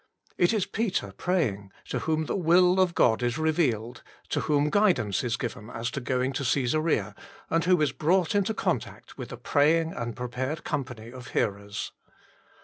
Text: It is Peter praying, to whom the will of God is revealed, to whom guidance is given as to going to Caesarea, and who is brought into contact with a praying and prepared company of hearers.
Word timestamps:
It 0.35 0.51
is 0.51 0.65
Peter 0.65 1.11
praying, 1.15 1.71
to 1.89 1.99
whom 1.99 2.25
the 2.25 2.35
will 2.35 2.79
of 2.79 2.95
God 2.95 3.21
is 3.21 3.37
revealed, 3.37 4.01
to 4.29 4.39
whom 4.39 4.71
guidance 4.71 5.23
is 5.23 5.37
given 5.37 5.69
as 5.69 5.91
to 5.91 6.01
going 6.01 6.33
to 6.33 6.43
Caesarea, 6.43 7.13
and 7.51 7.65
who 7.65 7.79
is 7.81 7.91
brought 7.91 8.33
into 8.33 8.55
contact 8.55 9.19
with 9.19 9.31
a 9.31 9.37
praying 9.37 9.93
and 9.93 10.15
prepared 10.15 10.63
company 10.63 11.11
of 11.11 11.27
hearers. 11.37 11.91